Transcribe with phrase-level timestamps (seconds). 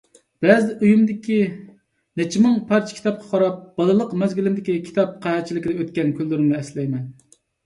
[0.43, 1.35] بەزىدە ئۆيۈمدىكى
[2.21, 7.07] نەچچە مىڭ پارچە كىتابقا قاراپ بالىلىق مەزگىلىمدىكى كىتاب قەھەتچىلىكىدە ئۆتكەن كۈنلىرىمنى ئەسلەيمەن.